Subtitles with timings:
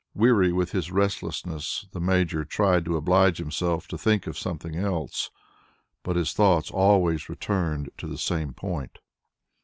[0.15, 5.29] Weary with his restlessness, the Major tried to oblige himself to think of something else,
[6.01, 8.97] but his thoughts always returned to the same point.